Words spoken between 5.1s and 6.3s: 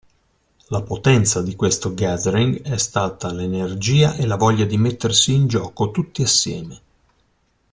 in gioco tutti